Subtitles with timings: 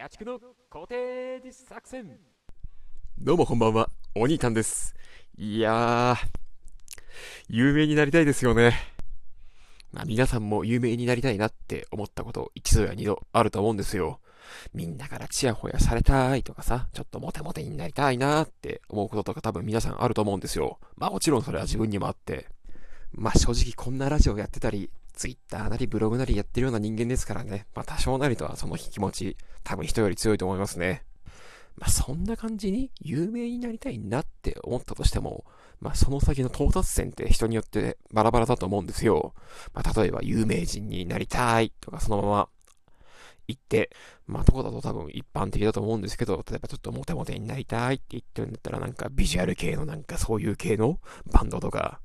[0.00, 0.38] 社畜の
[0.70, 2.08] コテージ作戦
[3.18, 4.94] どうもこんばんは、お兄たんです。
[5.36, 6.16] いやー、
[7.48, 8.74] 有名になりたいですよね。
[9.92, 14.20] まあ皆さんも有名になりたいなって思ったこと一度や二度あると思うんですよ。
[14.72, 20.78] みんなからチヤホヤされたいとかさ、ちょっとモテモテになりたいなって思うこととか多分皆さんあると思うんですよ。
[20.96, 22.46] まあもちろんそれは自分にもあって。
[23.10, 27.66] まあ正直こんなラジオやってたり、ツイッターなりブログなりやってるような人間ですからね。
[27.74, 31.02] まあ多少なりとはその気持ち、多分人より強いと思いますね。
[31.76, 35.44] まあそんな感じに有名になりたいなって思ったとしても、
[35.80, 39.34] まあその先の到達点って人によってバラバラだと思うんですよ。
[39.74, 42.48] まあ例えば有名人になりたいとかそのまま
[43.48, 43.90] 言って、
[44.28, 51.00] まあどこだと多分一般的だと思うんですけど、例えばちょっとモテモテになりたいって言ってるんだったらなんかビジュアル系のなんかそういう系の
[51.32, 52.00] バンドとか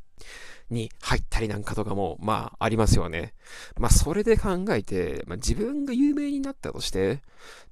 [0.73, 3.33] に入ったりなんかとかもまあありますよね。
[3.77, 7.21] まあそれで考えて、まあ自分が有名になったとして、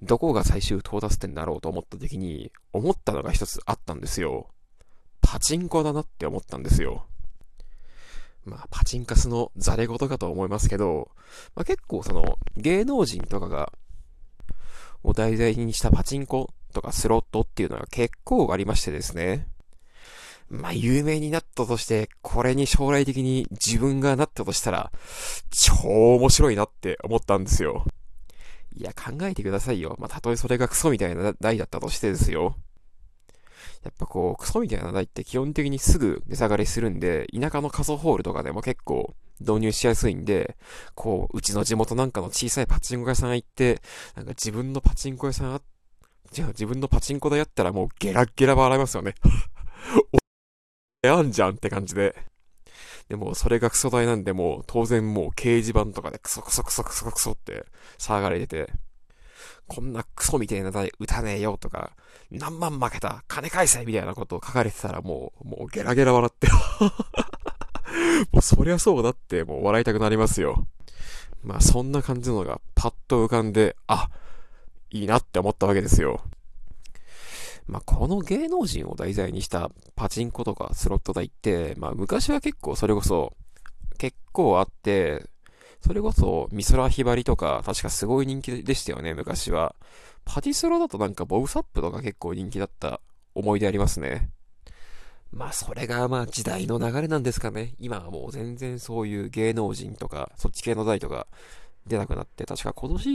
[0.01, 4.47] どこが最終到達点だろうと思った時に、思ったのが一つあったんですよ。
[5.21, 7.05] パチンコだなって思ったんですよ。
[8.43, 11.11] まあ、パチンカスのザレ事かと思いますけど、
[11.55, 13.71] まあ、結構その、芸能人とかが、
[15.03, 19.47] を題材にしたパチンコとかスロットっていうのが結構ありましてですね。
[20.51, 24.91] まあ、有名になったとして、これに将来的に自分がなったとしたら、
[25.49, 27.85] 超面白いなって思ったんですよ。
[28.75, 29.95] いや、考えてくださいよ。
[29.97, 32.57] まあ、たとえそれがクソみたいな台だったとしてですよ。
[33.83, 40.57] やっぱこう、クソみたいな台って基本的にすぐ値下がりするんで、田舎の仮想ホールとかでも結構導入しやすいんで、
[40.95, 43.81] こう、うちの地元なんかの小さいパチンコ屋さん行って、
[44.15, 45.61] なんか自分のパチンコ屋さんあ、
[46.31, 49.15] じゃあ自分のパチンコ台やったらもうゲラッゲラ笑いますよね。
[51.01, 52.15] やんじゃんって感じで。
[53.09, 57.65] でも、それがクソ台なんで、もう、当然もう、掲示板とかでクソクソクソクソクソって
[57.97, 58.71] 騒がれてて、
[59.67, 61.91] こんなクソみたいな台打たねえよとか、
[62.29, 66.47] 何万負けた金返せみたいなことを書かれてたらもう、もうゲラゲラ笑って。
[68.31, 70.67] もうそりゃそうだって、もう笑いたくなりますよ。
[71.43, 74.09] まあ、そんな感じのがパッと浮かんで、あ、
[74.91, 76.21] いいなって思ったわけですよ。
[77.67, 83.33] まあ、この芸能人を題材にしたパチンコとかスロット台って、まあ、昔は結構それこそ、
[83.97, 85.25] 結構あって、
[85.85, 89.75] それこそ、美空ひばりとか、確かすごい人気でしたよね、昔は。
[90.25, 93.01] パティスロだとなんかボブサップとか結構人気だった
[93.33, 94.29] 思い出ありますね。
[95.31, 97.73] まあ、それがまあ時代の流れなんですかね。
[97.79, 101.27] 今はもう全然そういう芸能人とか、そっち系の台とか
[101.87, 103.09] 出なくなって、確か今年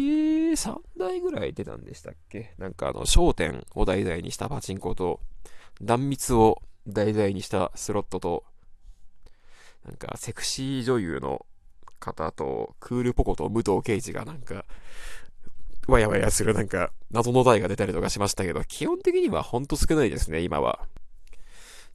[0.53, 2.54] 3台ぐらい出たんでしたっけ？
[2.59, 5.21] なんかあの、焦点を題材にしたパチンコと、
[5.81, 8.44] 断密を題材にしたスロットと、
[9.84, 11.47] なんかセクシー女優の
[12.00, 14.65] 方と、クールポコと武藤敬司がなんか、
[15.87, 20.81] わやわやするなんか、謎の台が出たりとかしましたけど、基本的にはほんと少ないですね、今は。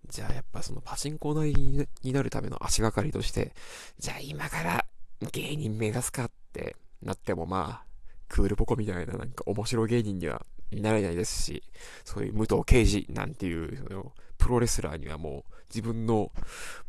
[0.07, 3.53] じゃあやっぱそのパチンコ台になるための足がかりとして、
[3.99, 4.85] じゃあ今から
[5.31, 7.85] 芸人目指すかっってなってもまあ、
[8.27, 11.63] クールポコみたいななんか面白芸人にはなれないですし、
[12.03, 16.31] そういう武藤敬司なんていう、そのプロレスラーにはもう自分の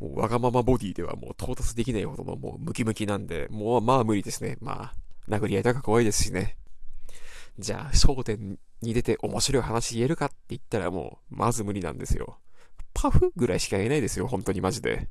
[0.01, 4.57] もうわがままボディではもう到達できないほどのもうムキムキなんで、もうまあ無理ですね。
[4.61, 4.95] まあ、
[5.29, 6.57] 殴り合いとか怖いですしね。
[7.59, 12.39] じゃあ、焦点に出て面白い話言えるかって言ったらもう、まず無理なんですよ。
[12.95, 15.09] パフぐらいしか言えないですよ、本当にマジで。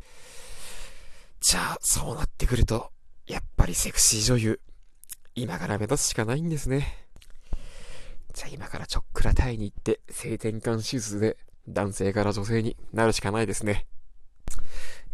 [1.39, 2.91] じゃあ、そうなってくると、
[3.27, 4.61] やっぱりセクシー女優、
[5.35, 6.97] 今から目指すしかないんですね。
[8.33, 11.37] じゃあ今からちょっくらタイに行って、性転換手術で
[11.67, 13.85] 男性から女性になるしかないですね。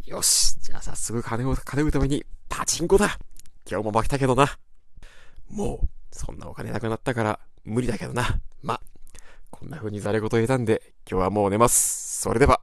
[0.05, 3.17] よし、じゃあ早速金を稼ぐためにパチンコだ
[3.69, 4.57] 今日も負けたけどな。
[5.49, 8.39] もう、そんなお金なくなったから無理だけどな。
[8.61, 8.79] ま、
[9.49, 12.21] こんな風にザレ言言えたんで、今日はもう寝ます。
[12.21, 12.61] それでは。